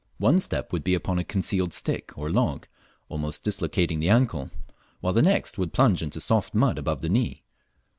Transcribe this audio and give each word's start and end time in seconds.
One 0.17 0.39
step 0.39 0.73
would 0.73 0.83
be 0.83 0.95
upon 0.95 1.19
a 1.19 1.23
concealed 1.23 1.73
stick 1.75 2.11
or 2.17 2.27
log, 2.31 2.65
almost 3.07 3.43
dislocating 3.43 3.99
the 3.99 4.09
ankle, 4.09 4.49
while 4.99 5.13
the 5.13 5.21
next 5.21 5.59
would 5.59 5.73
plunge 5.73 6.01
into 6.01 6.19
soft 6.19 6.55
mud 6.55 6.79
above 6.79 7.01
the 7.01 7.09
knee. 7.09 7.43